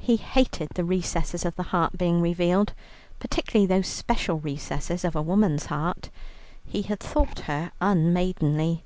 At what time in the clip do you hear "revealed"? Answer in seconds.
2.20-2.72